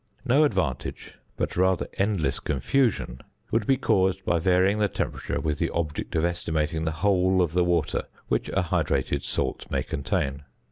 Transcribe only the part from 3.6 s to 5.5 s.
be caused by varying the temperature